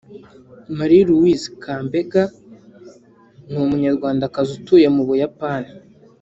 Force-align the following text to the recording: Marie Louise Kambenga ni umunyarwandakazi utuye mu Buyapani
Marie 0.77 1.07
Louise 1.09 1.47
Kambenga 1.63 2.23
ni 3.49 3.57
umunyarwandakazi 3.63 4.51
utuye 4.59 4.87
mu 4.95 5.03
Buyapani 5.07 5.69